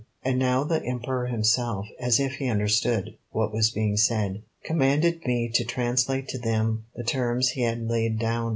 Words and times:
And 0.23 0.39
now 0.39 0.63
the 0.63 0.81
Emperor 0.83 1.27
himself, 1.27 1.85
as 1.99 2.19
if 2.19 2.37
he 2.37 2.47
understood 2.49 3.19
what 3.29 3.53
was 3.53 3.69
being 3.69 3.97
said, 3.97 4.41
commanded 4.63 5.27
me 5.27 5.47
to 5.49 5.63
translate 5.63 6.27
to 6.29 6.39
them 6.39 6.85
the 6.95 7.03
terms 7.03 7.49
he 7.49 7.61
had 7.61 7.87
laid 7.87 8.17
down. 8.17 8.49